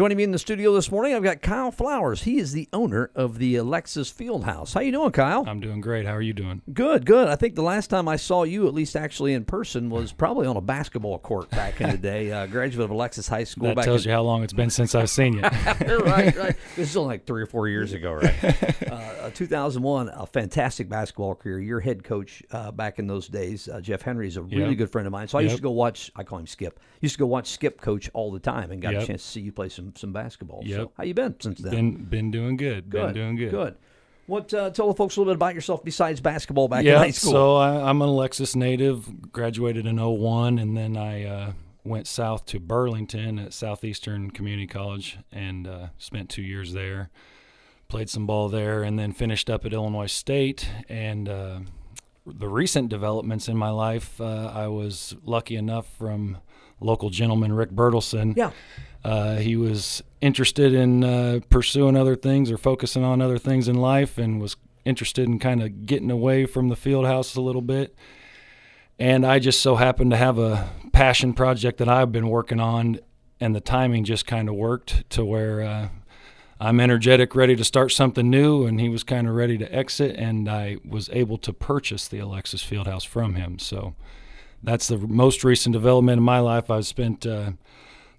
Joining 0.00 0.16
me 0.16 0.24
in 0.24 0.30
the 0.30 0.38
studio 0.38 0.72
this 0.72 0.90
morning, 0.90 1.12
I've 1.12 1.22
got 1.22 1.42
Kyle 1.42 1.70
Flowers. 1.70 2.22
He 2.22 2.38
is 2.38 2.52
the 2.52 2.70
owner 2.72 3.10
of 3.14 3.36
the 3.36 3.56
Alexis 3.56 4.10
Fieldhouse. 4.10 4.72
How 4.72 4.80
you 4.80 4.92
doing, 4.92 5.10
Kyle? 5.10 5.44
I'm 5.46 5.60
doing 5.60 5.82
great. 5.82 6.06
How 6.06 6.14
are 6.14 6.22
you 6.22 6.32
doing? 6.32 6.62
Good, 6.72 7.04
good. 7.04 7.28
I 7.28 7.36
think 7.36 7.54
the 7.54 7.60
last 7.60 7.88
time 7.88 8.08
I 8.08 8.16
saw 8.16 8.44
you, 8.44 8.66
at 8.66 8.72
least 8.72 8.96
actually 8.96 9.34
in 9.34 9.44
person, 9.44 9.90
was 9.90 10.10
probably 10.10 10.46
on 10.46 10.56
a 10.56 10.62
basketball 10.62 11.18
court 11.18 11.50
back 11.50 11.82
in 11.82 11.90
the 11.90 11.98
day. 11.98 12.32
Uh, 12.32 12.46
graduate 12.46 12.82
of 12.82 12.90
Alexis 12.90 13.28
High 13.28 13.44
School. 13.44 13.66
That 13.66 13.76
back 13.76 13.84
tells 13.84 14.06
in, 14.06 14.08
you 14.08 14.14
how 14.14 14.22
long 14.22 14.42
it's 14.42 14.54
been 14.54 14.70
since 14.70 14.94
I've 14.94 15.10
seen 15.10 15.34
you. 15.34 15.42
right, 15.42 16.34
right. 16.34 16.56
This 16.76 16.88
is 16.88 16.96
only 16.96 17.16
like 17.16 17.26
three 17.26 17.42
or 17.42 17.46
four 17.46 17.68
years 17.68 17.92
ago, 17.92 18.14
right? 18.14 18.90
Uh, 18.90 19.28
2001, 19.34 20.08
a 20.08 20.24
fantastic 20.24 20.88
basketball 20.88 21.34
career. 21.34 21.60
Your 21.60 21.80
head 21.80 22.04
coach 22.04 22.42
uh, 22.52 22.70
back 22.70 22.98
in 22.98 23.06
those 23.06 23.28
days, 23.28 23.68
uh, 23.68 23.82
Jeff 23.82 24.00
Henry, 24.00 24.28
is 24.28 24.38
a 24.38 24.42
really 24.42 24.70
Yep. 24.70 24.78
good 24.78 24.92
friend 24.92 25.06
of 25.06 25.12
mine. 25.12 25.28
So 25.28 25.36
I 25.36 25.42
used 25.42 25.56
to 25.56 25.62
go 25.62 25.72
watch. 25.72 26.10
I 26.16 26.22
call 26.22 26.38
him 26.38 26.46
Skip. 26.46 26.80
Used 27.02 27.16
to 27.16 27.18
go 27.18 27.26
watch 27.26 27.48
Skip 27.48 27.82
coach 27.82 28.08
all 28.14 28.32
the 28.32 28.40
time, 28.40 28.70
and 28.70 28.80
got 28.80 28.94
a 28.94 29.04
chance 29.04 29.22
to 29.22 29.28
see 29.28 29.40
you 29.42 29.52
play 29.52 29.68
some 29.68 29.89
some 29.96 30.12
basketball. 30.12 30.62
So 30.68 30.92
how 30.96 31.04
you 31.04 31.14
been 31.14 31.36
since 31.40 31.60
then? 31.60 31.70
been 31.70 32.04
been 32.04 32.30
doing 32.30 32.56
good. 32.56 32.90
Been 32.90 33.14
doing 33.14 33.36
good. 33.36 33.50
Good. 33.50 33.76
What? 34.26 34.54
Uh, 34.54 34.70
tell 34.70 34.86
the 34.86 34.94
folks 34.94 35.16
a 35.16 35.20
little 35.20 35.32
bit 35.32 35.36
about 35.36 35.56
yourself 35.56 35.84
besides 35.84 36.20
basketball 36.20 36.68
back 36.68 36.84
in 36.84 36.94
high 36.94 37.10
school. 37.10 37.32
So 37.32 37.56
I, 37.56 37.88
I'm 37.88 38.00
an 38.00 38.08
Alexis 38.08 38.54
native. 38.54 39.32
Graduated 39.32 39.86
in 39.86 39.96
01, 39.96 40.58
and 40.58 40.76
then 40.76 40.96
I 40.96 41.24
uh, 41.24 41.52
went 41.84 42.06
south 42.06 42.46
to 42.46 42.60
Burlington 42.60 43.38
at 43.40 43.52
Southeastern 43.52 44.30
Community 44.30 44.68
College 44.68 45.18
and 45.32 45.66
uh, 45.66 45.88
spent 45.98 46.30
two 46.30 46.42
years 46.42 46.72
there. 46.72 47.10
Played 47.88 48.08
some 48.08 48.24
ball 48.24 48.48
there, 48.48 48.84
and 48.84 48.96
then 48.96 49.10
finished 49.12 49.50
up 49.50 49.66
at 49.66 49.72
Illinois 49.72 50.06
State. 50.06 50.68
And 50.88 51.28
uh, 51.28 51.60
the 52.24 52.48
recent 52.48 52.88
developments 52.88 53.48
in 53.48 53.56
my 53.56 53.70
life, 53.70 54.20
uh, 54.20 54.52
I 54.54 54.68
was 54.68 55.16
lucky 55.24 55.56
enough 55.56 55.92
from 55.98 56.38
local 56.80 57.10
gentleman 57.10 57.52
Rick 57.52 57.70
Bertelson. 57.70 58.36
yeah. 58.36 58.50
Uh, 59.02 59.36
he 59.36 59.56
was 59.56 60.02
interested 60.20 60.74
in 60.74 61.02
uh, 61.02 61.40
pursuing 61.48 61.96
other 61.96 62.14
things 62.14 62.50
or 62.50 62.58
focusing 62.58 63.02
on 63.02 63.22
other 63.22 63.38
things 63.38 63.66
in 63.66 63.76
life 63.76 64.18
and 64.18 64.40
was 64.40 64.56
interested 64.84 65.26
in 65.26 65.38
kind 65.38 65.62
of 65.62 65.86
getting 65.86 66.10
away 66.10 66.46
from 66.46 66.68
the 66.68 66.76
field 66.76 67.06
house 67.06 67.34
a 67.34 67.40
little 67.40 67.62
bit. 67.62 67.94
And 68.98 69.24
I 69.24 69.38
just 69.38 69.60
so 69.60 69.76
happened 69.76 70.10
to 70.10 70.16
have 70.18 70.38
a 70.38 70.68
passion 70.92 71.32
project 71.32 71.78
that 71.78 71.88
I've 71.88 72.12
been 72.12 72.28
working 72.28 72.60
on, 72.60 73.00
and 73.40 73.56
the 73.56 73.60
timing 73.60 74.04
just 74.04 74.26
kind 74.26 74.48
of 74.48 74.54
worked 74.54 75.08
to 75.10 75.24
where 75.24 75.62
uh, 75.62 75.88
I'm 76.60 76.78
energetic, 76.78 77.34
ready 77.34 77.56
to 77.56 77.64
start 77.64 77.92
something 77.92 78.28
new, 78.28 78.66
and 78.66 78.78
he 78.78 78.90
was 78.90 79.02
kind 79.02 79.26
of 79.26 79.34
ready 79.34 79.56
to 79.56 79.74
exit, 79.74 80.16
and 80.16 80.46
I 80.46 80.76
was 80.86 81.08
able 81.10 81.38
to 81.38 81.52
purchase 81.54 82.06
the 82.06 82.18
Alexis 82.18 82.62
Fieldhouse 82.62 83.06
from 83.06 83.36
him. 83.36 83.58
So 83.58 83.94
that's 84.62 84.88
the 84.88 84.98
most 84.98 85.44
recent 85.44 85.72
development 85.72 86.18
in 86.18 86.24
my 86.24 86.38
life. 86.40 86.70
I've 86.70 86.86
spent 86.86 87.26
uh, 87.26 87.52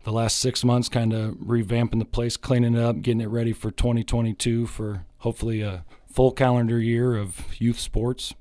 the 0.04 0.12
last 0.12 0.38
six 0.40 0.64
months 0.64 0.90
kind 0.90 1.14
of 1.14 1.36
revamping 1.36 2.00
the 2.00 2.06
place, 2.06 2.38
cleaning 2.38 2.76
it 2.76 2.82
up, 2.82 3.02
getting 3.02 3.22
it 3.22 3.30
ready 3.30 3.54
for 3.54 3.72
2022 3.72 4.66
for 4.68 5.06
hopefully 5.20 5.62
a 5.62 5.86
full 6.12 6.32
calendar 6.32 6.80
year 6.80 7.16
of 7.16 7.46
youth 7.60 7.80
sports. 7.80 8.34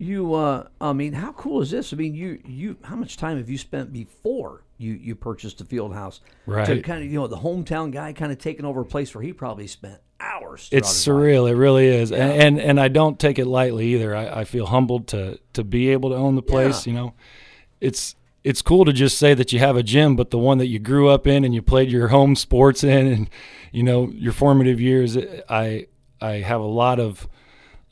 You, 0.00 0.32
uh, 0.34 0.68
I 0.80 0.92
mean, 0.92 1.12
how 1.14 1.32
cool 1.32 1.60
is 1.60 1.72
this? 1.72 1.92
I 1.92 1.96
mean, 1.96 2.14
you, 2.14 2.40
you, 2.46 2.76
how 2.84 2.94
much 2.94 3.16
time 3.16 3.36
have 3.38 3.50
you 3.50 3.58
spent 3.58 3.92
before 3.92 4.62
you, 4.78 4.92
you 4.92 5.16
purchased 5.16 5.58
the 5.58 5.64
field 5.64 5.92
house? 5.92 6.20
To 6.46 6.52
Right. 6.52 6.84
kind 6.84 7.02
of, 7.02 7.10
you 7.10 7.18
know, 7.18 7.26
the 7.26 7.38
hometown 7.38 7.90
guy 7.90 8.12
kind 8.12 8.30
of 8.30 8.38
taking 8.38 8.64
over 8.64 8.82
a 8.82 8.84
place 8.84 9.12
where 9.12 9.24
he 9.24 9.32
probably 9.32 9.66
spent 9.66 9.98
hours. 10.20 10.68
It's 10.70 10.88
his 10.88 11.08
life. 11.08 11.16
surreal. 11.16 11.50
It 11.50 11.56
really 11.56 11.88
is, 11.88 12.12
and, 12.12 12.32
and 12.32 12.60
and 12.60 12.80
I 12.80 12.88
don't 12.88 13.18
take 13.18 13.38
it 13.40 13.46
lightly 13.46 13.94
either. 13.94 14.14
I, 14.14 14.40
I 14.40 14.44
feel 14.44 14.66
humbled 14.66 15.08
to 15.08 15.38
to 15.54 15.64
be 15.64 15.90
able 15.90 16.10
to 16.10 16.16
own 16.16 16.36
the 16.36 16.42
place. 16.42 16.86
Yeah. 16.86 16.92
You 16.92 16.98
know, 16.98 17.14
it's 17.80 18.14
it's 18.44 18.62
cool 18.62 18.84
to 18.84 18.92
just 18.92 19.18
say 19.18 19.34
that 19.34 19.52
you 19.52 19.58
have 19.58 19.76
a 19.76 19.82
gym, 19.82 20.16
but 20.16 20.30
the 20.30 20.38
one 20.38 20.58
that 20.58 20.68
you 20.68 20.78
grew 20.78 21.08
up 21.08 21.26
in 21.26 21.44
and 21.44 21.54
you 21.54 21.60
played 21.60 21.90
your 21.90 22.08
home 22.08 22.36
sports 22.36 22.84
in, 22.84 23.06
and 23.06 23.30
you 23.72 23.82
know 23.82 24.08
your 24.10 24.32
formative 24.32 24.80
years. 24.80 25.16
I 25.48 25.86
I 26.20 26.34
have 26.34 26.60
a 26.60 26.66
lot 26.66 26.98
of 26.98 27.28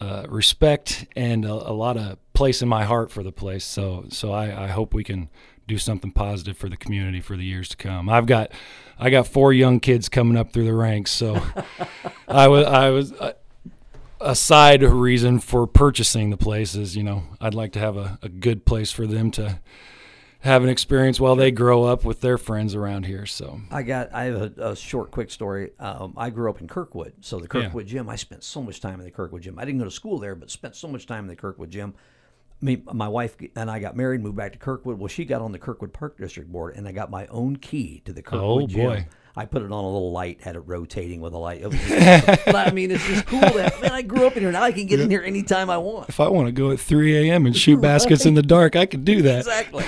uh, 0.00 0.27
respect 0.28 1.06
and 1.16 1.44
a, 1.44 1.53
a 1.53 1.72
lot 1.72 1.97
of 1.97 2.19
place 2.33 2.62
in 2.62 2.69
my 2.69 2.84
heart 2.84 3.10
for 3.10 3.22
the 3.22 3.33
place. 3.33 3.65
So 3.65 4.06
so 4.09 4.33
I, 4.33 4.65
I 4.65 4.66
hope 4.69 4.94
we 4.94 5.05
can 5.05 5.28
do 5.66 5.78
something 5.78 6.12
positive 6.12 6.56
for 6.56 6.69
the 6.69 6.77
community 6.77 7.21
for 7.21 7.37
the 7.37 7.44
years 7.44 7.69
to 7.71 7.77
come. 7.77 8.09
I've 8.09 8.27
got 8.27 8.53
I 8.99 9.10
got 9.10 9.27
four 9.27 9.53
young 9.53 9.81
kids 9.81 10.09
coming 10.09 10.37
up 10.37 10.53
through 10.53 10.65
the 10.65 10.75
ranks, 10.75 11.10
so 11.10 11.43
I 12.28 12.49
was 12.49 12.66
I 12.66 12.91
was. 12.91 13.12
Uh, 13.12 13.33
a 14.26 14.34
side 14.34 14.82
reason 14.82 15.38
for 15.38 15.66
purchasing 15.66 16.31
the 16.31 16.37
place 16.37 16.75
is, 16.75 16.97
you 16.97 17.03
know, 17.03 17.22
I'd 17.41 17.54
like 17.54 17.72
to 17.72 17.78
have 17.78 17.97
a, 17.97 18.19
a 18.22 18.28
good 18.28 18.66
place 18.66 18.91
for 18.91 19.06
them 19.06 19.31
to 19.32 19.60
have 20.41 20.62
an 20.62 20.69
experience 20.69 21.19
while 21.19 21.37
they 21.37 21.50
grow 21.50 21.84
up 21.84 22.04
with 22.04 22.20
their 22.20 22.36
friends 22.36 22.75
around 22.75 23.06
here. 23.06 23.25
So 23.26 23.60
I 23.70 23.82
got. 23.82 24.12
I 24.12 24.25
have 24.25 24.59
a, 24.59 24.70
a 24.70 24.76
short, 24.76 25.10
quick 25.10 25.31
story. 25.31 25.70
Um, 25.78 26.15
I 26.16 26.31
grew 26.31 26.50
up 26.50 26.60
in 26.60 26.69
Kirkwood, 26.69 27.15
so 27.20 27.38
the 27.38 27.48
Kirkwood 27.48 27.86
gym. 27.86 28.09
I 28.09 28.16
spent 28.16 28.44
so 28.44 28.62
much 28.62 28.81
time 28.81 28.98
in 29.00 29.04
the 29.04 29.10
Kirkwood 29.10 29.42
gym. 29.42 29.59
I 29.59 29.65
didn't 29.65 29.78
go 29.78 29.84
to 29.84 29.91
school 29.91 30.19
there, 30.19 30.34
but 30.34 30.50
spent 30.50 30.76
so 30.76 30.88
much 30.88 31.06
time 31.06 31.25
in 31.25 31.28
the 31.28 31.36
Kirkwood 31.36 31.70
gym. 31.70 31.94
Me, 32.61 32.83
my 32.93 33.09
wife 33.09 33.37
and 33.55 33.71
I 33.71 33.78
got 33.81 33.97
married, 33.97 34.22
moved 34.22 34.37
back 34.37 34.53
to 34.53 34.59
Kirkwood. 34.59 34.99
Well, 34.99 35.09
she 35.09 35.25
got 35.27 35.43
on 35.43 35.53
the 35.53 35.59
Kirkwood 35.59 35.93
Park 35.93 36.17
District 36.19 36.50
Board, 36.50 36.75
and 36.77 36.89
I 36.89 36.93
got 36.93 37.11
my 37.11 37.27
own 37.27 37.56
key 37.56 38.00
to 38.06 38.12
the 38.15 38.22
Kirkwood 38.22 38.62
Oh, 38.62 38.67
gym. 38.67 38.87
boy. 38.89 39.06
I 39.39 39.44
put 39.44 39.61
it 39.61 39.67
on 39.67 39.72
a 39.72 39.87
little 39.87 40.12
light, 40.12 40.41
had 40.41 40.56
it 40.56 40.61
rotating 40.61 41.21
with 41.21 41.34
a 41.34 41.39
light. 41.39 41.61
Just- 41.71 42.49
I 42.55 42.71
mean, 42.71 42.91
it's 42.91 43.06
just 43.06 43.27
cool. 43.27 43.41
That, 43.41 43.78
man, 43.83 43.93
I 43.93 44.00
grew 44.00 44.27
up 44.27 44.34
in 44.39 44.43
here. 44.43 44.50
Now 44.50 44.62
I 44.62 44.72
can 44.72 44.87
get 44.87 44.99
in 44.99 45.11
here 45.11 45.21
anytime 45.22 45.69
I 45.69 45.77
want. 45.77 46.09
if 46.09 46.19
I 46.21 46.28
want 46.28 46.47
to 46.49 46.53
go 46.53 46.71
at 46.71 46.81
3 46.81 47.28
a.m. 47.28 47.45
and 47.45 47.55
shoot 47.55 47.78
baskets 47.83 48.25
in 48.25 48.33
the 48.33 48.41
dark, 48.43 48.75
I 48.77 48.87
could 48.87 49.05
do 49.05 49.21
that. 49.21 49.41
exactly, 49.41 49.84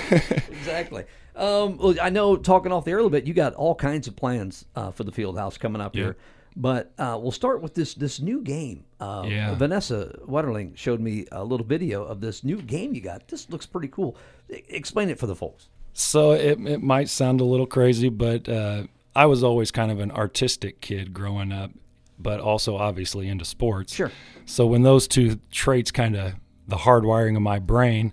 exactly. 0.51 1.05
Um, 1.34 1.78
well, 1.78 1.95
I 2.03 2.11
know 2.11 2.37
talking 2.37 2.73
off 2.73 2.84
the 2.84 2.91
air 2.91 2.99
a 2.99 3.01
little 3.01 3.09
bit, 3.11 3.27
you 3.27 3.33
got 3.33 3.55
all 3.55 3.75
kinds 3.75 4.07
of 4.07 4.17
plans 4.17 4.67
uh, 4.77 4.91
for 4.91 5.05
the 5.05 5.12
field 5.12 5.39
house 5.39 5.57
coming 5.57 5.81
up 5.81 5.97
Yeah. 5.97 6.03
here. 6.03 6.17
But 6.56 6.92
uh, 6.98 7.19
we'll 7.20 7.31
start 7.32 7.62
with 7.62 7.75
this 7.75 7.94
this 7.94 8.20
new 8.20 8.41
game. 8.42 8.84
Uh, 9.00 9.25
Yeah. 9.28 9.54
Vanessa 9.54 10.19
Wetterling 10.26 10.76
showed 10.76 11.00
me 11.00 11.26
a 11.31 11.44
little 11.44 11.66
video 11.66 12.04
of 12.04 12.20
this 12.20 12.42
new 12.44 12.60
game 12.60 12.94
you 12.94 13.00
got. 13.00 13.28
This 13.28 13.48
looks 13.50 13.66
pretty 13.66 13.88
cool. 13.88 14.16
E- 14.53 14.62
Explain 14.69 15.09
it 15.09 15.19
for 15.19 15.26
the 15.26 15.36
folks. 15.36 15.69
So 15.92 16.32
it, 16.32 16.59
it 16.66 16.82
might 16.82 17.09
sound 17.09 17.41
a 17.41 17.44
little 17.44 17.66
crazy, 17.66 18.09
but 18.09 18.48
uh, 18.48 18.84
I 19.16 19.26
was 19.26 19.42
always 19.44 19.70
kind 19.70 19.91
of 19.91 19.98
an 20.00 20.10
artistic 20.12 20.81
kid 20.81 21.12
growing 21.12 21.50
up, 21.53 21.70
but 22.19 22.41
also 22.41 22.76
obviously 22.76 23.28
into 23.28 23.44
sports. 23.44 23.94
Sure. 23.94 24.10
So 24.47 24.66
when 24.66 24.82
those 24.82 25.09
two 25.09 25.38
traits 25.50 25.91
kind 25.91 26.16
of 26.16 26.34
the 26.69 26.76
hardwiring 26.76 27.34
of 27.36 27.42
my 27.42 27.59
brain, 27.59 28.12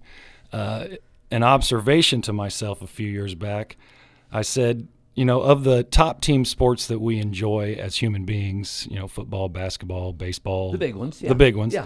uh, 0.51 0.87
an 1.31 1.43
observation 1.43 2.21
to 2.23 2.33
myself 2.33 2.81
a 2.81 2.87
few 2.87 3.07
years 3.09 3.35
back, 3.35 3.77
I 4.31 4.41
said, 4.41 4.87
you 5.15 5.25
know, 5.25 5.41
of 5.41 5.63
the 5.63 5.83
top 5.83 6.21
team 6.21 6.45
sports 6.45 6.87
that 6.87 6.99
we 6.99 7.19
enjoy 7.19 7.75
as 7.79 7.95
human 7.95 8.25
beings, 8.25 8.87
you 8.91 8.99
know, 8.99 9.07
football, 9.07 9.49
basketball, 9.49 10.13
baseball, 10.13 10.71
The 10.71 10.77
big 10.77 10.95
ones, 10.95 11.21
yeah. 11.21 11.29
the 11.29 11.35
big 11.35 11.55
ones. 11.55 11.73
Yeah. 11.73 11.85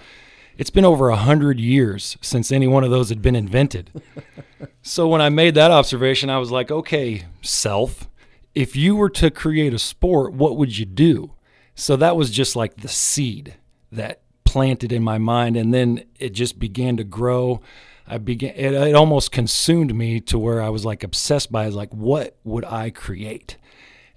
It's 0.57 0.71
been 0.71 0.83
over 0.83 1.07
a 1.09 1.15
hundred 1.15 1.59
years 1.59 2.17
since 2.19 2.51
any 2.51 2.67
one 2.67 2.83
of 2.83 2.91
those 2.91 3.09
had 3.09 3.21
been 3.21 3.35
invented. 3.35 3.91
so 4.81 5.07
when 5.07 5.21
I 5.21 5.29
made 5.29 5.55
that 5.55 5.71
observation, 5.71 6.29
I 6.29 6.37
was 6.37 6.51
like, 6.51 6.69
okay, 6.69 7.25
self, 7.41 8.09
if 8.53 8.75
you 8.75 8.95
were 8.95 9.09
to 9.11 9.31
create 9.31 9.73
a 9.73 9.79
sport, 9.79 10.33
what 10.33 10.57
would 10.57 10.77
you 10.77 10.85
do? 10.85 11.31
So 11.75 11.95
that 11.95 12.17
was 12.17 12.29
just 12.29 12.57
like 12.57 12.77
the 12.77 12.89
seed 12.89 13.55
that 13.91 14.21
planted 14.43 14.91
in 14.91 15.03
my 15.03 15.17
mind, 15.17 15.55
and 15.55 15.73
then 15.73 16.03
it 16.19 16.31
just 16.31 16.59
began 16.59 16.97
to 16.97 17.03
grow. 17.03 17.61
I 18.09 18.17
began. 18.17 18.53
It, 18.55 18.73
it 18.73 18.95
almost 18.95 19.31
consumed 19.31 19.93
me 19.95 20.19
to 20.21 20.39
where 20.39 20.61
I 20.61 20.69
was 20.69 20.83
like 20.85 21.03
obsessed 21.03 21.51
by. 21.51 21.67
it. 21.67 21.73
Like, 21.73 21.93
what 21.93 22.35
would 22.43 22.65
I 22.65 22.89
create? 22.89 23.57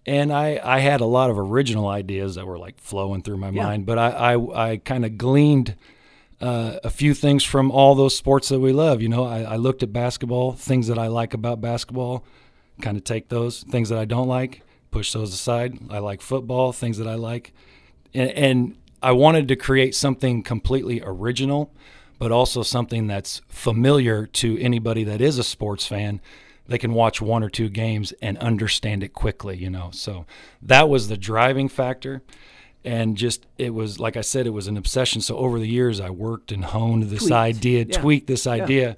And 0.06 0.32
I, 0.32 0.60
I 0.64 0.80
had 0.80 1.00
a 1.00 1.04
lot 1.06 1.30
of 1.30 1.38
original 1.38 1.86
ideas 1.86 2.34
that 2.34 2.46
were 2.46 2.58
like 2.58 2.80
flowing 2.80 3.22
through 3.22 3.36
my 3.36 3.50
Yeah. 3.50 3.64
mind, 3.64 3.86
but 3.86 3.98
I, 3.98 4.34
I, 4.34 4.70
I 4.70 4.76
kind 4.78 5.04
of 5.04 5.16
gleaned 5.16 5.76
uh, 6.40 6.78
a 6.82 6.90
few 6.90 7.14
things 7.14 7.44
from 7.44 7.70
all 7.70 7.94
those 7.94 8.16
sports 8.16 8.48
that 8.48 8.58
we 8.58 8.72
love. 8.72 9.00
You 9.00 9.08
know, 9.08 9.24
I, 9.24 9.42
I 9.42 9.56
looked 9.56 9.84
at 9.84 9.92
basketball, 9.92 10.54
things 10.54 10.88
that 10.88 10.98
I 10.98 11.06
like 11.06 11.34
about 11.34 11.60
basketball, 11.60 12.24
kind 12.80 12.96
of 12.96 13.04
take 13.04 13.28
those 13.28 13.62
things 13.62 13.90
that 13.90 13.98
I 13.98 14.04
don't 14.04 14.26
like, 14.26 14.62
push 14.90 15.12
those 15.12 15.32
aside. 15.32 15.78
I 15.88 15.98
like 16.00 16.20
football, 16.20 16.72
things 16.72 16.98
that 16.98 17.06
I 17.06 17.14
like, 17.14 17.52
and, 18.12 18.30
and 18.30 18.76
I 19.00 19.12
wanted 19.12 19.46
to 19.48 19.56
create 19.56 19.94
something 19.94 20.42
completely 20.42 21.00
original, 21.04 21.72
but 22.22 22.30
also 22.32 22.62
something 22.62 23.06
that's 23.08 23.40
familiar 23.48 24.26
to 24.26 24.58
anybody 24.60 25.02
that 25.04 25.20
is 25.20 25.38
a 25.38 25.44
sports 25.44 25.86
fan. 25.86 26.20
They 26.68 26.78
can 26.78 26.92
watch 26.94 27.20
one 27.20 27.42
or 27.42 27.50
two 27.50 27.68
games 27.68 28.12
and 28.22 28.38
understand 28.38 29.02
it 29.02 29.12
quickly, 29.12 29.56
you 29.56 29.68
know. 29.68 29.90
So 29.92 30.24
that 30.62 30.88
was 30.88 31.08
the 31.08 31.16
driving 31.16 31.68
factor 31.68 32.22
and 32.84 33.16
just 33.16 33.46
it 33.58 33.70
was 33.74 33.98
like 34.00 34.16
I 34.16 34.20
said, 34.22 34.46
it 34.46 34.50
was 34.50 34.68
an 34.68 34.76
obsession. 34.76 35.20
So 35.20 35.36
over 35.36 35.58
the 35.58 35.68
years, 35.68 36.00
I 36.00 36.10
worked 36.10 36.52
and 36.52 36.64
honed 36.64 37.04
this 37.04 37.22
Tweaked. 37.22 37.32
idea, 37.32 37.86
Yeah. 37.88 38.00
tweaked 38.00 38.26
this 38.28 38.46
idea, 38.46 38.96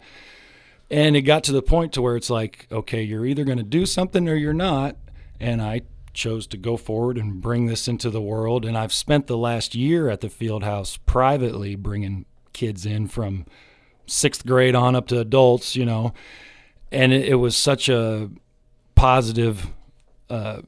and 0.91 1.17
it 1.17 1.23
got 1.23 1.45
to 1.45 1.53
the 1.53 1.63
point 1.63 1.93
to 1.95 2.03
where 2.03 2.17
it's 2.17 2.31
like, 2.31 2.67
okay, 2.71 3.03
you're 3.03 3.27
either 3.27 3.45
going 3.45 3.59
to 3.59 3.65
do 3.65 3.85
something 3.87 4.29
or 4.29 4.35
you're 4.37 4.53
not. 4.55 4.97
And 5.41 5.61
I 5.61 5.83
chose 6.15 6.47
to 6.49 6.57
go 6.57 6.77
forward 6.77 7.19
and 7.19 7.41
bring 7.43 7.67
this 7.67 7.89
into 7.89 8.09
the 8.09 8.23
world. 8.23 8.65
And 8.65 8.79
I've 8.79 8.93
spent 8.93 9.27
the 9.27 9.37
last 9.37 9.75
year 9.75 10.09
at 10.09 10.21
the 10.21 10.29
field 10.31 10.63
house 10.63 10.97
privately 10.97 11.75
bringing 11.75 12.25
kids 12.55 12.87
in 12.87 13.09
from 13.09 13.45
sixth 14.07 14.47
grade 14.47 14.75
on 14.75 14.97
up 14.97 15.07
to 15.09 15.19
adults, 15.19 15.77
you 15.77 15.85
know, 15.85 16.15
and 16.91 17.13
it, 17.13 17.29
it 17.29 17.35
was 17.35 17.57
such 17.57 17.91
a 17.91 18.31
positive 18.95 19.67
uh, 20.31 20.63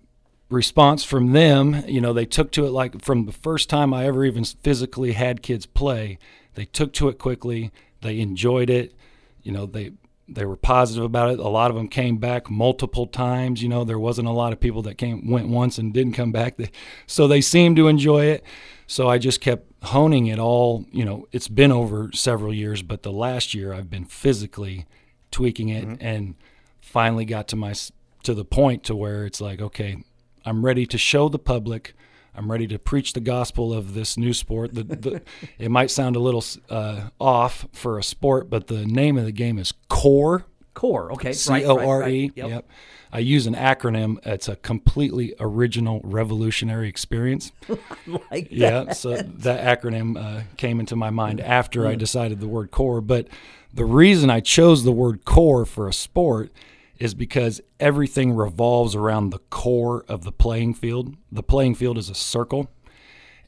response 0.51 1.05
from 1.05 1.33
them, 1.33 1.83
you 1.87 2.01
know, 2.01 2.13
they 2.13 2.27
took 2.27 2.53
to 2.53 2.67
it 2.67 2.71
like 2.71 3.03
from 3.03 3.27
the 3.27 3.33
first 3.33 3.69
time 3.69 3.93
I 3.95 4.07
ever 4.07 4.25
even 4.25 4.45
physically 4.45 5.13
had 5.13 5.43
kids 5.43 5.67
play, 5.67 6.19
they 6.55 6.65
took 6.65 6.93
to 6.95 7.09
it 7.09 7.19
quickly. 7.19 7.71
They 8.01 8.21
enjoyed 8.21 8.71
it. 8.71 8.95
You 9.43 9.53
know, 9.53 9.67
they 9.67 9.93
they 10.29 10.45
were 10.45 10.57
positive 10.57 11.05
about 11.05 11.31
it. 11.31 11.39
A 11.39 11.49
lot 11.49 11.71
of 11.71 11.77
them 11.77 11.89
came 11.89 12.17
back 12.17 12.51
multiple 12.51 13.07
times. 13.07 13.63
You 13.63 13.69
know, 13.69 13.85
there 13.85 13.99
wasn't 13.99 14.29
a 14.29 14.33
lot 14.33 14.53
of 14.53 14.61
people 14.61 14.83
that 14.83 14.99
came 14.99 15.31
went 15.31 15.49
once 15.49 15.79
and 15.79 15.93
didn't 15.93 16.15
come 16.15 16.33
back. 16.33 16.59
So 17.07 17.29
they 17.29 17.41
seemed 17.41 17.77
to 17.77 17.89
enjoy 17.89 18.27
it. 18.27 18.45
So 18.87 19.09
I 19.09 19.19
just 19.19 19.41
kept 19.41 19.71
honing 19.85 20.27
it 20.27 20.39
all. 20.39 20.85
You 20.91 21.05
know, 21.05 21.29
it's 21.33 21.49
been 21.49 21.73
over 21.73 22.11
several 22.13 22.53
years, 22.53 22.83
but 22.83 23.03
the 23.03 23.13
last 23.13 23.55
year 23.55 23.73
I've 23.73 23.91
been 23.91 24.05
physically 24.05 24.87
tweaking 25.31 25.69
it 25.69 25.85
mm-hmm. 25.87 26.07
and 26.07 26.35
finally 26.81 27.25
got 27.25 27.49
to 27.49 27.57
my 27.57 27.75
to 28.23 28.35
the 28.35 28.45
point 28.45 28.83
to 28.85 28.97
where 28.97 29.27
it's 29.27 29.41
like, 29.41 29.61
okay, 29.61 30.03
I'm 30.45 30.65
ready 30.65 30.87
to 30.87 30.99
show 30.99 31.29
the 31.29 31.39
public. 31.39 31.95
I'm 32.37 32.51
ready 32.51 32.67
to 32.69 32.79
preach 32.79 33.15
the 33.15 33.21
gospel 33.21 33.73
of 33.73 33.95
this 33.95 34.17
new 34.17 34.35
sport. 34.35 34.75
The, 34.75 34.83
the, 34.85 35.23
it 35.59 35.71
might 35.71 35.91
sound 35.91 36.17
a 36.17 36.21
little 36.21 36.45
uh, 36.69 37.09
off 37.21 37.67
for 37.73 37.99
a 37.99 38.03
sport, 38.03 38.51
but 38.51 38.67
the 38.67 38.85
name 38.85 39.17
of 39.17 39.25
the 39.25 39.33
game 39.33 39.59
is 39.59 39.73
CORE. 39.89 40.45
CORE, 40.75 41.13
okay. 41.13 41.33
C 41.33 41.65
O 41.65 41.79
R 41.79 42.09
E. 42.09 42.31
Yep. 42.35 42.69
I 43.11 43.21
use 43.21 43.47
an 43.47 43.55
acronym. 43.55 44.19
It's 44.27 44.47
a 44.47 44.57
completely 44.57 45.35
original, 45.41 46.01
revolutionary 46.05 46.89
experience. 46.89 47.53
like 48.31 48.49
yeah, 48.51 48.93
so 48.93 49.17
that 49.17 49.81
acronym 49.81 50.23
uh, 50.23 50.43
came 50.59 50.81
into 50.81 50.97
my 50.97 51.09
mind 51.09 51.41
after 51.41 51.83
mm. 51.83 51.89
I 51.89 51.95
decided 51.95 52.41
the 52.41 52.49
word 52.49 52.71
core. 52.71 53.01
But 53.01 53.29
the 53.73 53.87
reason 53.87 54.29
I 54.29 54.41
chose 54.41 54.85
the 54.85 54.93
word 54.93 55.25
core 55.25 55.65
for 55.65 55.89
a 55.89 55.95
sport 55.95 56.51
is 56.99 57.15
because 57.15 57.61
everything 57.79 58.35
revolves 58.35 58.95
around 58.95 59.31
the 59.31 59.39
core 59.51 60.05
of 60.09 60.25
the 60.25 60.33
playing 60.33 60.75
field. 60.75 61.17
The 61.31 61.43
playing 61.43 61.75
field 61.75 61.99
is 61.99 62.09
a 62.09 62.15
circle. 62.15 62.71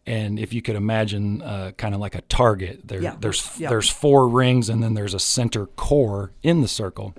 And 0.06 0.38
if 0.38 0.52
you 0.52 0.62
could 0.62 0.76
imagine, 0.76 1.42
uh, 1.42 1.72
kind 1.76 1.94
of 1.94 2.00
like 2.00 2.14
a 2.14 2.22
target, 2.22 2.80
there, 2.84 3.02
yeah. 3.02 3.16
there's 3.20 3.58
yeah. 3.58 3.68
there's 3.68 3.90
four 3.90 4.26
rings, 4.26 4.70
and 4.70 4.82
then 4.82 4.94
there's 4.94 5.12
a 5.12 5.18
center 5.18 5.66
core 5.66 6.32
in 6.42 6.62
the 6.62 6.68
circle. 6.68 7.14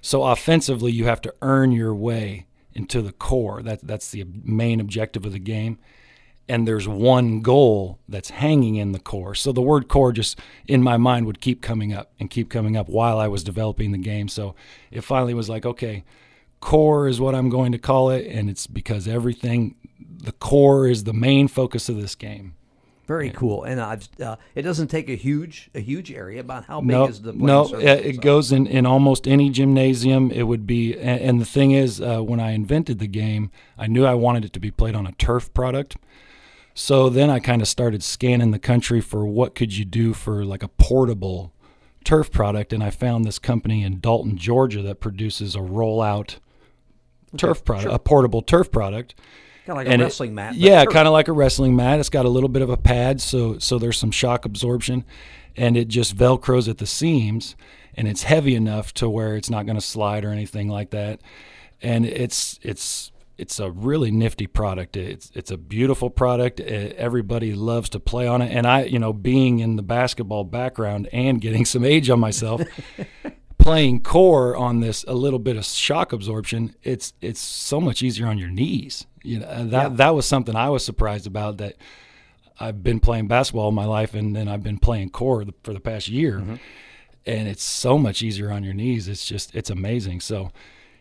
So 0.00 0.24
offensively, 0.24 0.90
you 0.90 1.04
have 1.04 1.20
to 1.20 1.34
earn 1.40 1.70
your 1.70 1.94
way 1.94 2.46
into 2.74 3.00
the 3.00 3.12
core. 3.12 3.62
That 3.62 3.86
that's 3.86 4.10
the 4.10 4.24
main 4.44 4.80
objective 4.80 5.24
of 5.24 5.32
the 5.32 5.38
game 5.38 5.78
and 6.48 6.66
there's 6.66 6.88
one 6.88 7.40
goal 7.40 7.98
that's 8.08 8.30
hanging 8.30 8.76
in 8.76 8.92
the 8.92 8.98
core. 8.98 9.34
So 9.34 9.52
the 9.52 9.62
word 9.62 9.88
core 9.88 10.12
just 10.12 10.38
in 10.66 10.82
my 10.82 10.96
mind 10.96 11.26
would 11.26 11.40
keep 11.40 11.62
coming 11.62 11.92
up 11.92 12.12
and 12.18 12.30
keep 12.30 12.50
coming 12.50 12.76
up 12.76 12.88
while 12.88 13.18
I 13.18 13.28
was 13.28 13.44
developing 13.44 13.92
the 13.92 13.98
game. 13.98 14.28
So 14.28 14.54
it 14.90 15.02
finally 15.02 15.34
was 15.34 15.48
like, 15.48 15.64
okay, 15.64 16.04
core 16.60 17.08
is 17.08 17.20
what 17.20 17.34
I'm 17.34 17.50
going 17.50 17.72
to 17.72 17.78
call 17.78 18.10
it, 18.10 18.26
and 18.26 18.48
it's 18.48 18.66
because 18.66 19.06
everything, 19.06 19.74
the 19.98 20.32
core 20.32 20.88
is 20.88 21.04
the 21.04 21.12
main 21.12 21.48
focus 21.48 21.88
of 21.88 22.00
this 22.00 22.14
game. 22.14 22.54
Very 23.06 23.26
yeah. 23.26 23.32
cool, 23.32 23.64
and 23.64 23.80
I've, 23.80 24.08
uh, 24.20 24.36
it 24.54 24.62
doesn't 24.62 24.86
take 24.86 25.10
a 25.10 25.16
huge 25.16 25.70
a 25.74 25.80
huge 25.80 26.12
area. 26.12 26.40
About 26.40 26.64
how 26.66 26.80
big 26.80 26.90
no, 26.90 27.06
is 27.08 27.20
the 27.20 27.32
playing 27.32 27.46
no? 27.46 27.64
it 27.74 28.14
so. 28.14 28.20
goes 28.20 28.52
in 28.52 28.66
in 28.66 28.86
almost 28.86 29.26
any 29.26 29.50
gymnasium. 29.50 30.30
It 30.30 30.44
would 30.44 30.68
be, 30.68 30.96
and, 30.96 31.20
and 31.20 31.40
the 31.40 31.44
thing 31.44 31.72
is, 31.72 32.00
uh, 32.00 32.20
when 32.20 32.38
I 32.38 32.52
invented 32.52 33.00
the 33.00 33.08
game, 33.08 33.50
I 33.76 33.88
knew 33.88 34.06
I 34.06 34.14
wanted 34.14 34.44
it 34.44 34.52
to 34.52 34.60
be 34.60 34.70
played 34.70 34.94
on 34.94 35.06
a 35.06 35.12
turf 35.12 35.52
product. 35.52 35.96
So 36.74 37.08
then 37.08 37.30
I 37.30 37.38
kind 37.38 37.60
of 37.60 37.68
started 37.68 38.02
scanning 38.02 38.50
the 38.50 38.58
country 38.58 39.00
for 39.00 39.26
what 39.26 39.54
could 39.54 39.76
you 39.76 39.84
do 39.84 40.14
for 40.14 40.44
like 40.44 40.62
a 40.62 40.68
portable 40.68 41.52
turf 42.04 42.30
product, 42.30 42.72
and 42.72 42.82
I 42.82 42.90
found 42.90 43.24
this 43.24 43.38
company 43.38 43.82
in 43.82 44.00
Dalton, 44.00 44.36
Georgia, 44.36 44.82
that 44.82 45.00
produces 45.00 45.54
a 45.54 45.60
rollout 45.60 46.36
okay, 47.28 47.38
turf 47.38 47.64
product, 47.64 47.84
sure. 47.88 47.94
a 47.94 47.98
portable 47.98 48.42
turf 48.42 48.70
product. 48.70 49.14
Kind 49.66 49.78
of 49.78 49.84
like 49.84 49.92
and 49.92 50.02
a 50.02 50.06
wrestling 50.06 50.30
it, 50.30 50.34
mat. 50.34 50.54
Yeah, 50.54 50.84
kind 50.86 51.06
of 51.06 51.12
like 51.12 51.28
a 51.28 51.32
wrestling 51.32 51.76
mat. 51.76 52.00
It's 52.00 52.08
got 52.08 52.24
a 52.24 52.28
little 52.28 52.48
bit 52.48 52.62
of 52.62 52.70
a 52.70 52.76
pad, 52.76 53.20
so 53.20 53.58
so 53.58 53.78
there's 53.78 53.98
some 53.98 54.10
shock 54.10 54.44
absorption, 54.44 55.04
and 55.56 55.76
it 55.76 55.88
just 55.88 56.16
velcros 56.16 56.68
at 56.68 56.78
the 56.78 56.86
seams, 56.86 57.54
and 57.94 58.08
it's 58.08 58.24
heavy 58.24 58.54
enough 58.54 58.92
to 58.94 59.08
where 59.08 59.36
it's 59.36 59.50
not 59.50 59.66
going 59.66 59.76
to 59.76 59.82
slide 59.82 60.24
or 60.24 60.30
anything 60.30 60.68
like 60.68 60.90
that, 60.90 61.20
and 61.80 62.04
it's 62.04 62.58
it's 62.62 63.12
it's 63.42 63.58
a 63.58 63.72
really 63.72 64.12
nifty 64.12 64.46
product. 64.46 64.96
It's 64.96 65.32
it's 65.34 65.50
a 65.50 65.56
beautiful 65.56 66.10
product. 66.10 66.60
Everybody 66.60 67.54
loves 67.54 67.88
to 67.90 67.98
play 67.98 68.28
on 68.28 68.40
it. 68.40 68.52
And 68.52 68.68
I, 68.68 68.84
you 68.84 69.00
know, 69.00 69.12
being 69.12 69.58
in 69.58 69.74
the 69.74 69.82
basketball 69.82 70.44
background 70.44 71.08
and 71.12 71.40
getting 71.40 71.64
some 71.64 71.84
age 71.84 72.08
on 72.08 72.20
myself, 72.20 72.62
playing 73.58 74.02
core 74.02 74.56
on 74.56 74.78
this 74.78 75.04
a 75.08 75.14
little 75.14 75.40
bit 75.40 75.56
of 75.56 75.64
shock 75.64 76.12
absorption, 76.12 76.76
it's 76.84 77.14
it's 77.20 77.40
so 77.40 77.80
much 77.80 78.00
easier 78.00 78.28
on 78.28 78.38
your 78.38 78.48
knees. 78.48 79.06
You 79.24 79.40
know, 79.40 79.64
that 79.64 79.90
yeah. 79.90 79.96
that 79.96 80.14
was 80.14 80.24
something 80.24 80.54
I 80.54 80.70
was 80.70 80.84
surprised 80.84 81.26
about 81.26 81.56
that 81.56 81.74
I've 82.60 82.84
been 82.84 83.00
playing 83.00 83.26
basketball 83.26 83.64
all 83.64 83.72
my 83.72 83.86
life 83.86 84.14
and 84.14 84.36
then 84.36 84.46
I've 84.46 84.62
been 84.62 84.78
playing 84.78 85.10
core 85.10 85.44
for 85.64 85.72
the 85.72 85.80
past 85.80 86.06
year. 86.06 86.38
Mm-hmm. 86.38 86.54
And 87.26 87.48
it's 87.48 87.64
so 87.64 87.98
much 87.98 88.22
easier 88.22 88.52
on 88.52 88.62
your 88.62 88.74
knees. 88.74 89.08
It's 89.08 89.26
just 89.26 89.52
it's 89.52 89.68
amazing. 89.68 90.20
So 90.20 90.52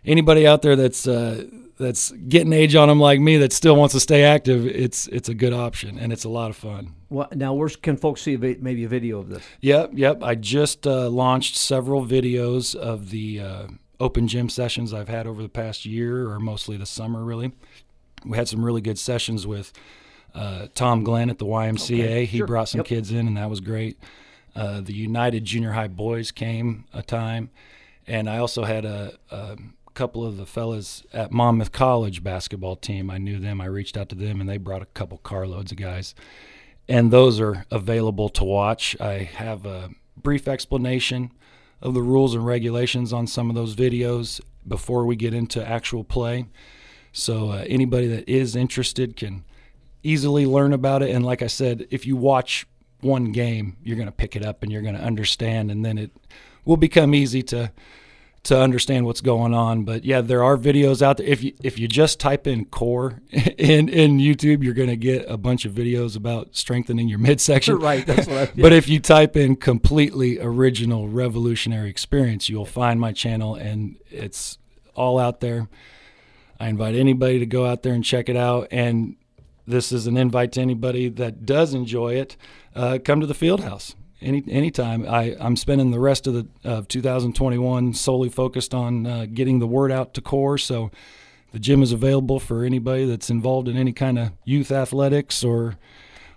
anybody 0.05 0.47
out 0.47 0.61
there 0.61 0.75
that's 0.75 1.07
uh, 1.07 1.45
that's 1.77 2.11
getting 2.11 2.53
age 2.53 2.75
on 2.75 2.87
them 2.87 2.99
like 2.99 3.19
me 3.19 3.37
that 3.37 3.51
still 3.51 3.75
wants 3.75 3.93
to 3.93 3.99
stay 3.99 4.23
active, 4.23 4.65
it's 4.65 5.07
it's 5.07 5.27
a 5.27 5.33
good 5.33 5.53
option 5.53 5.97
and 5.99 6.13
it's 6.13 6.23
a 6.23 6.29
lot 6.29 6.49
of 6.49 6.55
fun. 6.55 6.95
Well, 7.09 7.27
now 7.33 7.53
where 7.53 7.67
can 7.67 7.97
folks 7.97 8.21
see 8.21 8.37
maybe 8.37 8.85
a 8.85 8.87
video 8.87 9.19
of 9.19 9.29
this? 9.29 9.43
Yep, 9.59 9.91
yep. 9.93 10.23
I 10.23 10.35
just 10.35 10.87
uh, 10.87 11.09
launched 11.09 11.57
several 11.57 12.05
videos 12.05 12.73
of 12.75 13.09
the 13.09 13.41
uh, 13.41 13.67
open 13.99 14.27
gym 14.27 14.47
sessions 14.47 14.93
I've 14.93 15.09
had 15.09 15.27
over 15.27 15.41
the 15.41 15.49
past 15.49 15.85
year, 15.85 16.29
or 16.29 16.39
mostly 16.39 16.77
the 16.77 16.85
summer. 16.85 17.23
Really, 17.23 17.51
we 18.25 18.37
had 18.37 18.47
some 18.47 18.63
really 18.63 18.81
good 18.81 18.99
sessions 18.99 19.45
with 19.45 19.73
uh, 20.33 20.67
Tom 20.73 21.03
Glenn 21.03 21.29
at 21.29 21.39
the 21.39 21.45
YMCA. 21.45 22.03
Okay, 22.03 22.25
he 22.25 22.41
brought 22.41 22.69
some 22.69 22.79
yep. 22.79 22.85
kids 22.85 23.11
in, 23.11 23.27
and 23.27 23.35
that 23.35 23.49
was 23.49 23.59
great. 23.59 23.97
Uh, 24.55 24.81
the 24.81 24.93
United 24.93 25.45
Junior 25.45 25.71
High 25.71 25.87
boys 25.87 26.31
came 26.31 26.85
a 26.93 27.01
time, 27.01 27.49
and 28.05 28.29
I 28.29 28.37
also 28.37 28.63
had 28.63 28.85
a, 28.85 29.13
a 29.29 29.57
couple 29.93 30.25
of 30.25 30.37
the 30.37 30.45
fellas 30.45 31.03
at 31.13 31.31
Monmouth 31.31 31.71
College 31.71 32.23
basketball 32.23 32.75
team. 32.75 33.09
I 33.09 33.17
knew 33.17 33.39
them. 33.39 33.61
I 33.61 33.65
reached 33.65 33.97
out 33.97 34.09
to 34.09 34.15
them, 34.15 34.39
and 34.39 34.49
they 34.49 34.57
brought 34.57 34.81
a 34.81 34.87
couple 34.87 35.17
carloads 35.19 35.71
of 35.71 35.77
guys. 35.77 36.15
And 36.87 37.11
those 37.11 37.39
are 37.39 37.65
available 37.71 38.29
to 38.29 38.43
watch. 38.43 38.99
I 38.99 39.19
have 39.19 39.65
a 39.65 39.89
brief 40.17 40.47
explanation 40.47 41.31
of 41.81 41.93
the 41.93 42.01
rules 42.01 42.35
and 42.35 42.45
regulations 42.45 43.13
on 43.13 43.27
some 43.27 43.49
of 43.49 43.55
those 43.55 43.75
videos 43.75 44.41
before 44.67 45.05
we 45.05 45.15
get 45.15 45.33
into 45.33 45.65
actual 45.67 46.03
play. 46.03 46.47
So 47.11 47.51
uh, 47.51 47.65
anybody 47.67 48.07
that 48.07 48.29
is 48.29 48.55
interested 48.55 49.15
can 49.15 49.43
easily 50.03 50.45
learn 50.45 50.73
about 50.73 51.01
it. 51.01 51.09
And 51.09 51.25
like 51.25 51.41
I 51.41 51.47
said, 51.47 51.87
if 51.89 52.05
you 52.05 52.15
watch 52.15 52.67
one 53.01 53.31
game, 53.31 53.77
you're 53.83 53.97
going 53.97 54.07
to 54.07 54.11
pick 54.11 54.35
it 54.35 54.45
up 54.45 54.63
and 54.63 54.71
you're 54.71 54.81
going 54.81 54.95
to 54.95 55.01
understand, 55.01 55.71
and 55.71 55.83
then 55.83 55.97
it 55.97 56.11
will 56.65 56.77
become 56.77 57.15
easy 57.15 57.41
to 57.43 57.71
to 58.43 58.59
understand 58.59 59.05
what's 59.05 59.21
going 59.21 59.53
on. 59.53 59.83
But 59.83 60.03
yeah, 60.03 60.21
there 60.21 60.43
are 60.43 60.57
videos 60.57 61.01
out 61.01 61.17
there. 61.17 61.27
If 61.27 61.43
you 61.43 61.53
if 61.63 61.77
you 61.77 61.87
just 61.87 62.19
type 62.19 62.47
in 62.47 62.65
core 62.65 63.21
in 63.31 63.89
in 63.89 64.17
YouTube, 64.17 64.63
you're 64.63 64.73
going 64.73 64.89
to 64.89 64.95
get 64.95 65.25
a 65.29 65.37
bunch 65.37 65.65
of 65.65 65.73
videos 65.73 66.15
about 66.15 66.55
strengthening 66.55 67.07
your 67.07 67.19
midsection. 67.19 67.75
right. 67.79 68.05
That's 68.05 68.27
what 68.27 68.37
I, 68.37 68.41
yeah. 68.55 68.61
But 68.61 68.73
if 68.73 68.87
you 68.87 68.99
type 68.99 69.35
in 69.35 69.55
completely 69.55 70.39
original 70.39 71.07
revolutionary 71.07 71.89
experience, 71.89 72.49
you'll 72.49 72.65
find 72.65 72.99
my 72.99 73.11
channel, 73.11 73.55
and 73.55 73.97
it's 74.09 74.57
all 74.95 75.19
out 75.19 75.39
there. 75.39 75.69
I 76.59 76.67
invite 76.67 76.95
anybody 76.95 77.39
to 77.39 77.45
go 77.45 77.65
out 77.65 77.81
there 77.81 77.93
and 77.93 78.03
check 78.03 78.29
it 78.29 78.35
out. 78.35 78.67
And 78.69 79.15
this 79.65 79.91
is 79.91 80.05
an 80.05 80.15
invite 80.15 80.51
to 80.53 80.61
anybody 80.61 81.09
that 81.09 81.43
does 81.43 81.73
enjoy 81.73 82.15
it. 82.15 82.37
Uh, 82.75 82.99
come 83.03 83.19
to 83.19 83.25
the 83.25 83.33
field 83.33 83.61
house 83.61 83.95
any 84.21 84.43
anytime. 84.47 85.05
I 85.07 85.35
I'm 85.39 85.55
spending 85.55 85.91
the 85.91 85.99
rest 85.99 86.27
of 86.27 86.33
the 86.33 86.47
of 86.63 86.87
2021 86.87 87.93
solely 87.93 88.29
focused 88.29 88.73
on 88.73 89.05
uh, 89.05 89.25
getting 89.31 89.59
the 89.59 89.67
word 89.67 89.91
out 89.91 90.13
to 90.15 90.21
core. 90.21 90.57
So 90.57 90.91
the 91.51 91.59
gym 91.59 91.83
is 91.83 91.91
available 91.91 92.39
for 92.39 92.63
anybody 92.63 93.05
that's 93.05 93.29
involved 93.29 93.67
in 93.67 93.77
any 93.77 93.93
kind 93.93 94.17
of 94.17 94.31
youth 94.45 94.71
athletics 94.71 95.43
or 95.43 95.77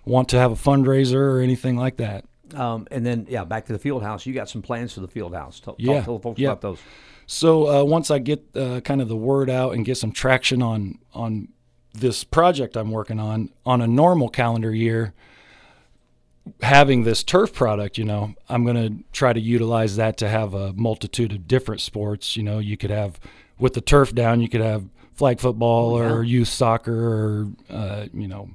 want 0.05 0.29
to 0.29 0.37
have 0.37 0.51
a 0.51 0.55
fundraiser 0.55 1.15
or 1.15 1.39
anything 1.39 1.77
like 1.77 1.97
that. 1.97 2.25
Um, 2.53 2.87
and 2.91 3.05
then 3.05 3.25
yeah, 3.29 3.43
back 3.43 3.65
to 3.65 3.73
the 3.73 3.79
field 3.79 4.03
house. 4.03 4.25
You 4.25 4.33
got 4.33 4.49
some 4.49 4.61
plans 4.61 4.93
for 4.93 4.99
the 4.99 5.07
field 5.07 5.33
house. 5.33 5.59
Talk, 5.59 5.75
yeah, 5.79 5.95
talk 5.95 6.05
to 6.05 6.11
the 6.11 6.19
folks 6.19 6.39
yeah. 6.39 6.49
about 6.49 6.61
those. 6.61 6.79
So 7.27 7.81
uh, 7.81 7.83
once 7.83 8.11
I 8.11 8.19
get 8.19 8.45
uh, 8.55 8.81
kind 8.81 9.01
of 9.01 9.07
the 9.07 9.15
word 9.15 9.49
out 9.49 9.73
and 9.73 9.83
get 9.83 9.97
some 9.97 10.11
traction 10.11 10.61
on 10.61 10.99
on 11.13 11.49
this 11.93 12.23
project 12.23 12.75
I'm 12.75 12.91
working 12.91 13.19
on 13.19 13.49
on 13.65 13.81
a 13.81 13.87
normal 13.87 14.29
calendar 14.29 14.73
year 14.73 15.13
having 16.61 17.03
this 17.03 17.23
turf 17.23 17.53
product, 17.53 17.97
you 17.97 18.03
know, 18.03 18.35
I'm 18.49 18.63
going 18.63 18.75
to 18.75 19.03
try 19.11 19.33
to 19.33 19.39
utilize 19.39 19.95
that 19.95 20.17
to 20.17 20.27
have 20.27 20.53
a 20.53 20.73
multitude 20.73 21.31
of 21.31 21.47
different 21.47 21.81
sports. 21.81 22.37
You 22.37 22.43
know, 22.43 22.59
you 22.59 22.77
could 22.77 22.91
have 22.91 23.19
with 23.59 23.73
the 23.73 23.81
turf 23.81 24.13
down, 24.13 24.41
you 24.41 24.49
could 24.49 24.61
have 24.61 24.85
flag 25.13 25.39
football 25.39 25.97
yeah. 25.97 26.11
or 26.11 26.23
youth 26.23 26.49
soccer 26.49 26.93
or 26.93 27.47
uh, 27.69 28.05
you 28.13 28.27
know 28.27 28.49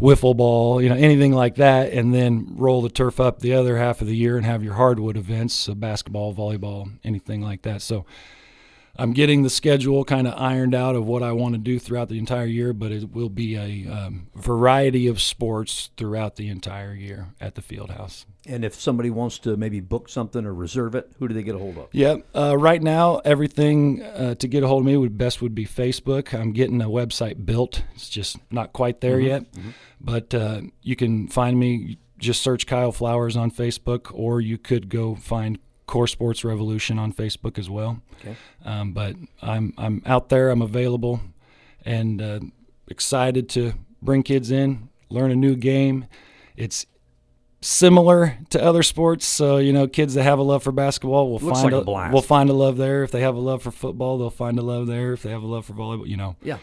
wiffle 0.00 0.36
ball, 0.36 0.82
you 0.82 0.88
know 0.88 0.96
anything 0.96 1.32
like 1.32 1.54
that, 1.56 1.92
and 1.92 2.14
then 2.14 2.54
roll 2.56 2.82
the 2.82 2.90
turf 2.90 3.18
up 3.18 3.38
the 3.38 3.54
other 3.54 3.78
half 3.78 4.00
of 4.00 4.06
the 4.06 4.16
year 4.16 4.36
and 4.36 4.44
have 4.44 4.62
your 4.62 4.74
hardwood 4.74 5.16
events, 5.16 5.54
so 5.54 5.74
basketball, 5.74 6.34
volleyball, 6.34 6.90
anything 7.02 7.40
like 7.40 7.62
that. 7.62 7.80
So 7.80 8.04
I'm 8.98 9.12
getting 9.12 9.42
the 9.42 9.50
schedule 9.50 10.04
kind 10.04 10.26
of 10.26 10.34
ironed 10.40 10.74
out 10.74 10.96
of 10.96 11.06
what 11.06 11.22
I 11.22 11.32
want 11.32 11.54
to 11.54 11.58
do 11.58 11.78
throughout 11.78 12.08
the 12.08 12.18
entire 12.18 12.46
year, 12.46 12.72
but 12.72 12.92
it 12.92 13.12
will 13.12 13.28
be 13.28 13.56
a 13.56 13.90
um, 13.90 14.28
variety 14.34 15.06
of 15.06 15.20
sports 15.20 15.90
throughout 15.96 16.36
the 16.36 16.48
entire 16.48 16.94
year 16.94 17.28
at 17.40 17.54
the 17.54 17.62
field 17.62 17.90
house. 17.90 18.26
And 18.46 18.64
if 18.64 18.74
somebody 18.74 19.10
wants 19.10 19.38
to 19.40 19.56
maybe 19.56 19.80
book 19.80 20.08
something 20.08 20.44
or 20.44 20.54
reserve 20.54 20.94
it, 20.94 21.10
who 21.18 21.28
do 21.28 21.34
they 21.34 21.42
get 21.42 21.54
a 21.54 21.58
hold 21.58 21.78
of? 21.78 21.88
Yep. 21.92 22.26
Uh, 22.34 22.56
right 22.56 22.82
now, 22.82 23.16
everything 23.24 24.02
uh, 24.02 24.34
to 24.36 24.48
get 24.48 24.62
a 24.62 24.68
hold 24.68 24.82
of 24.82 24.86
me 24.86 24.96
would 24.96 25.18
best 25.18 25.42
would 25.42 25.54
be 25.54 25.66
Facebook. 25.66 26.32
I'm 26.32 26.52
getting 26.52 26.80
a 26.80 26.88
website 26.88 27.44
built. 27.44 27.82
It's 27.94 28.08
just 28.08 28.36
not 28.50 28.72
quite 28.72 29.00
there 29.00 29.18
mm-hmm. 29.18 29.26
yet, 29.26 29.52
mm-hmm. 29.52 29.70
but 30.00 30.32
uh, 30.32 30.60
you 30.82 30.96
can 30.96 31.28
find 31.28 31.58
me. 31.58 31.98
Just 32.18 32.40
search 32.40 32.66
Kyle 32.66 32.92
Flowers 32.92 33.36
on 33.36 33.50
Facebook, 33.50 34.10
or 34.10 34.40
you 34.40 34.56
could 34.56 34.88
go 34.88 35.16
find 35.16 35.58
Core 35.86 36.06
Sports 36.06 36.44
Revolution 36.44 36.98
on 36.98 37.12
Facebook 37.12 37.58
as 37.58 37.70
well. 37.70 38.02
Okay. 38.20 38.36
Um, 38.64 38.92
but 38.92 39.16
I'm 39.40 39.72
I'm 39.78 40.02
out 40.04 40.28
there. 40.28 40.50
I'm 40.50 40.62
available, 40.62 41.20
and 41.84 42.20
uh, 42.20 42.40
excited 42.88 43.48
to 43.50 43.74
bring 44.02 44.22
kids 44.22 44.50
in, 44.50 44.88
learn 45.08 45.30
a 45.30 45.36
new 45.36 45.54
game. 45.56 46.06
It's 46.56 46.86
similar 47.60 48.38
to 48.50 48.62
other 48.62 48.82
sports. 48.82 49.26
So 49.26 49.58
you 49.58 49.72
know, 49.72 49.86
kids 49.86 50.14
that 50.14 50.24
have 50.24 50.38
a 50.38 50.42
love 50.42 50.62
for 50.62 50.72
basketball 50.72 51.30
will 51.30 51.38
Looks 51.38 51.60
find 51.60 51.72
like 51.72 51.86
a, 51.86 51.90
a 51.90 52.10
will 52.10 52.22
find 52.22 52.50
a 52.50 52.54
love 52.54 52.76
there. 52.76 53.02
If 53.04 53.12
they 53.12 53.20
have 53.20 53.36
a 53.36 53.40
love 53.40 53.62
for 53.62 53.70
football, 53.70 54.18
they'll 54.18 54.30
find 54.30 54.58
a 54.58 54.62
love 54.62 54.86
there. 54.86 55.12
If 55.12 55.22
they 55.22 55.30
have 55.30 55.42
a 55.42 55.46
love 55.46 55.66
for 55.66 55.74
volleyball, 55.74 56.06
you 56.06 56.16
know. 56.16 56.36
Yeah. 56.42 56.58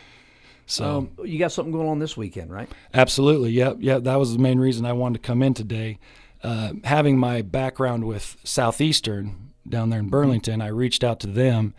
So 0.65 0.97
um, 0.99 1.11
you 1.23 1.39
got 1.39 1.51
something 1.51 1.73
going 1.73 1.89
on 1.89 1.99
this 1.99 2.15
weekend, 2.15 2.51
right? 2.51 2.69
Absolutely. 2.93 3.51
Yep. 3.51 3.77
Yep. 3.79 4.03
That 4.03 4.15
was 4.15 4.33
the 4.33 4.39
main 4.39 4.59
reason 4.59 4.85
I 4.85 4.93
wanted 4.93 5.21
to 5.21 5.27
come 5.27 5.43
in 5.43 5.53
today. 5.53 5.99
Uh, 6.43 6.73
having 6.83 7.17
my 7.17 7.41
background 7.41 8.05
with 8.05 8.37
Southeastern 8.43 9.53
down 9.67 9.89
there 9.89 9.99
in 9.99 10.09
Burlington, 10.09 10.61
I 10.61 10.67
reached 10.67 11.03
out 11.03 11.21
to 11.21 11.27
them, 11.27 11.73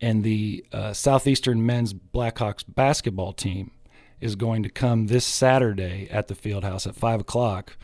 and 0.00 0.22
the 0.22 0.64
uh, 0.72 0.92
Southeastern 0.92 1.66
men's 1.66 1.92
Blackhawks 1.92 2.64
basketball 2.66 3.32
team 3.32 3.72
is 4.20 4.36
going 4.36 4.62
to 4.62 4.68
come 4.68 5.08
this 5.08 5.24
Saturday 5.24 6.08
at 6.10 6.28
the 6.28 6.34
field 6.36 6.62
house 6.62 6.86
at 6.86 6.94
five 6.94 7.20
o'clock, 7.20 7.76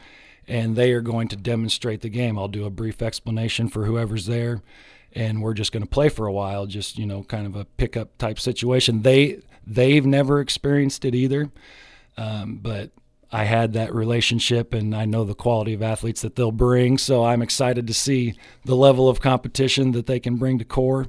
and 0.46 0.76
they 0.76 0.92
are 0.92 1.00
going 1.00 1.26
to 1.28 1.36
demonstrate 1.36 2.00
the 2.00 2.08
game. 2.08 2.38
I'll 2.38 2.48
do 2.48 2.64
a 2.64 2.70
brief 2.70 3.02
explanation 3.02 3.68
for 3.68 3.84
whoever's 3.84 4.26
there, 4.26 4.62
and 5.12 5.42
we're 5.42 5.54
just 5.54 5.72
going 5.72 5.82
to 5.82 5.88
play 5.88 6.08
for 6.08 6.26
a 6.26 6.32
while, 6.32 6.66
just 6.66 6.96
you 6.96 7.06
know, 7.06 7.24
kind 7.24 7.46
of 7.46 7.56
a 7.56 7.64
pickup 7.64 8.16
type 8.18 8.38
situation. 8.38 9.02
They 9.02 9.40
they've 9.66 10.06
never 10.06 10.40
experienced 10.40 11.04
it 11.04 11.16
either, 11.16 11.50
um, 12.16 12.60
but 12.62 12.92
I 13.32 13.44
had 13.44 13.74
that 13.74 13.94
relationship 13.94 14.74
and 14.74 14.94
I 14.94 15.04
know 15.04 15.24
the 15.24 15.34
quality 15.34 15.72
of 15.72 15.82
athletes 15.82 16.22
that 16.22 16.34
they'll 16.34 16.50
bring. 16.50 16.98
So 16.98 17.24
I'm 17.24 17.42
excited 17.42 17.86
to 17.86 17.94
see 17.94 18.34
the 18.64 18.74
level 18.74 19.08
of 19.08 19.20
competition 19.20 19.92
that 19.92 20.06
they 20.06 20.18
can 20.18 20.36
bring 20.36 20.58
to 20.58 20.64
core. 20.64 21.06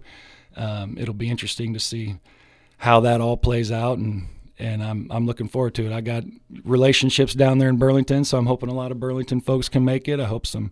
Um, 0.56 0.98
it'll 1.00 1.14
be 1.14 1.30
interesting 1.30 1.74
to 1.74 1.80
see 1.80 2.18
how 2.78 3.00
that 3.02 3.22
all 3.22 3.38
plays 3.38 3.72
out 3.72 3.98
and 3.98 4.28
and 4.60 4.84
I'm 4.84 5.08
I'm 5.10 5.26
looking 5.26 5.48
forward 5.48 5.74
to 5.76 5.86
it. 5.88 5.92
I 5.92 6.02
got 6.02 6.24
relationships 6.64 7.34
down 7.34 7.58
there 7.58 7.70
in 7.70 7.78
Burlington, 7.78 8.24
so 8.24 8.38
I'm 8.38 8.46
hoping 8.46 8.70
a 8.70 8.74
lot 8.74 8.92
of 8.92 9.00
Burlington 9.00 9.42
folks 9.42 9.68
can 9.68 9.84
make 9.84 10.08
it. 10.08 10.20
I 10.20 10.26
hope 10.26 10.46
some 10.46 10.72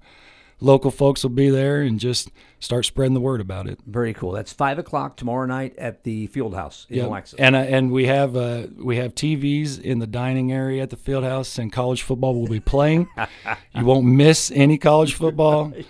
local 0.61 0.91
folks 0.91 1.23
will 1.23 1.29
be 1.29 1.49
there 1.49 1.81
and 1.81 1.99
just 1.99 2.29
start 2.59 2.85
spreading 2.85 3.13
the 3.13 3.19
word 3.19 3.41
about 3.41 3.67
it. 3.67 3.79
Very 3.85 4.13
cool. 4.13 4.31
That's 4.31 4.51
five 4.51 4.79
o'clock 4.79 5.17
tomorrow 5.17 5.45
night 5.45 5.75
at 5.77 6.03
the 6.03 6.27
Field 6.27 6.53
House 6.55 6.85
in 6.89 6.97
yep. 6.97 7.07
Alexis. 7.07 7.39
And 7.39 7.55
uh, 7.55 7.59
and 7.59 7.91
we 7.91 8.05
have 8.05 8.35
uh, 8.35 8.67
we 8.77 8.97
have 8.97 9.15
TVs 9.15 9.81
in 9.81 9.99
the 9.99 10.07
dining 10.07 10.51
area 10.51 10.83
at 10.83 10.89
the 10.89 10.97
Field 10.97 11.23
House, 11.23 11.57
and 11.57 11.71
college 11.71 12.01
football 12.01 12.39
will 12.39 12.47
be 12.47 12.59
playing. 12.59 13.07
you 13.75 13.85
won't 13.85 14.05
miss 14.05 14.51
any 14.51 14.77
college 14.77 15.13
football. 15.13 15.73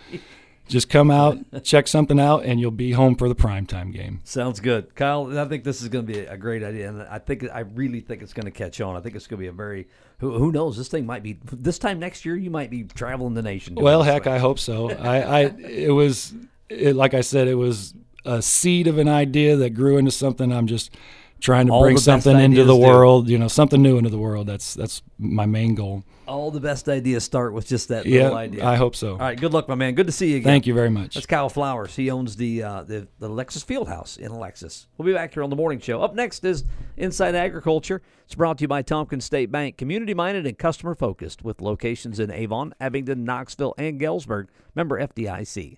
just 0.69 0.89
come 0.89 1.11
out, 1.11 1.38
check 1.63 1.88
something 1.88 2.19
out, 2.19 2.45
and 2.45 2.59
you'll 2.59 2.71
be 2.71 2.91
home 2.91 3.15
for 3.15 3.27
the 3.27 3.35
primetime 3.35 3.91
game. 3.91 4.21
Sounds 4.23 4.59
good, 4.59 4.95
Kyle. 4.95 5.38
I 5.38 5.45
think 5.45 5.63
this 5.63 5.81
is 5.81 5.89
going 5.89 6.05
to 6.05 6.13
be 6.13 6.19
a 6.19 6.38
great 6.38 6.63
idea, 6.63 6.88
and 6.88 7.01
I 7.01 7.19
think 7.19 7.43
I 7.51 7.61
really 7.61 7.99
think 7.99 8.21
it's 8.21 8.33
going 8.33 8.45
to 8.45 8.51
catch 8.51 8.79
on. 8.79 8.95
I 8.95 9.01
think 9.01 9.15
it's 9.15 9.27
going 9.27 9.39
to 9.39 9.43
be 9.43 9.47
a 9.47 9.51
very 9.51 9.88
who, 10.19 10.38
who 10.38 10.51
knows? 10.51 10.77
This 10.77 10.88
thing 10.88 11.05
might 11.05 11.23
be 11.23 11.39
this 11.43 11.79
time 11.79 11.99
next 11.99 12.23
year. 12.23 12.35
You 12.35 12.51
might 12.51 12.69
be 12.69 12.83
traveling 12.83 13.33
the 13.33 13.41
nation. 13.41 13.75
Well, 13.75 14.03
heck, 14.03 14.27
I 14.27 14.38
hope 14.38 14.59
so. 14.59 14.91
I, 14.91 15.19
I 15.19 15.39
it 15.59 15.93
was 15.93 16.33
it, 16.69 16.95
like 16.95 17.13
I 17.13 17.21
said, 17.21 17.47
it 17.47 17.55
was 17.55 17.93
a 18.25 18.41
seed 18.41 18.88
of 18.88 18.97
an 18.97 19.09
idea 19.09 19.55
that 19.55 19.71
grew 19.71 19.97
into 19.97 20.11
something. 20.11 20.51
I'm 20.51 20.67
just 20.67 20.95
trying 21.39 21.67
to 21.67 21.74
All 21.74 21.81
bring 21.81 21.98
something 21.98 22.39
into 22.39 22.63
the 22.63 22.75
do. 22.75 22.79
world. 22.79 23.29
You 23.29 23.38
know, 23.38 23.48
something 23.48 23.81
new 23.81 23.98
into 23.98 24.10
the 24.10 24.17
world. 24.17 24.48
That's 24.48 24.74
that's 24.74 25.01
my 25.17 25.46
main 25.46 25.75
goal. 25.75 26.03
All 26.27 26.51
the 26.51 26.60
best 26.60 26.88
ideas 26.88 27.24
start 27.24 27.53
with 27.53 27.67
just 27.67 27.88
that 27.88 28.05
little 28.05 28.36
idea. 28.36 28.63
I 28.63 28.75
hope 28.75 28.96
so. 28.96 29.13
All 29.13 29.17
right, 29.17 29.39
good 29.39 29.51
luck, 29.51 29.67
my 29.67 29.74
man. 29.74 29.96
Good 29.96 30.05
to 30.05 30.12
see 30.13 30.29
you 30.29 30.38
again. 30.38 30.46
Thank 30.46 30.67
you 30.67 30.75
very 30.75 30.89
much. 30.91 31.15
That's 31.15 31.25
Kyle 31.25 31.50
Flowers. 31.50 31.96
He 31.96 32.12
owns 32.12 32.36
the 32.36 32.62
uh, 32.63 32.84
the 32.84 33.08
the 33.17 33.29
Lexus 33.29 33.65
Fieldhouse 33.65 34.17
in 34.17 34.31
Alexis. 34.31 34.86
We'll 34.98 35.08
be 35.08 35.13
back 35.13 35.34
here 35.34 35.41
on 35.43 35.50
the 35.50 35.55
morning 35.55 35.79
show. 35.79 36.01
Up 36.03 36.13
next 36.13 36.43
is 36.46 36.65
Inside 36.98 37.34
Agriculture. 37.34 38.01
It's 38.25 38.36
brought 38.36 38.60
to 38.60 38.63
you 38.63 38.67
by 38.67 38.84
Tompkins 38.84 39.25
State 39.25 39.51
Bank, 39.51 39.75
community 39.77 40.13
minded 40.13 40.46
and 40.46 40.55
customer 40.55 40.93
focused, 40.93 41.43
with 41.43 41.62
locations 41.62 42.19
in 42.19 42.29
Avon, 42.29 42.75
Abingdon, 42.79 43.24
Knoxville, 43.24 43.74
and 43.79 44.00
Galesburg. 44.00 44.50
Member 44.75 45.01
FDIC. 45.01 45.77